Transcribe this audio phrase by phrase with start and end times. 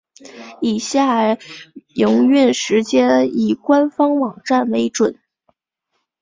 [0.61, 1.37] 以下
[1.89, 5.19] 营运时间以官方网站为准。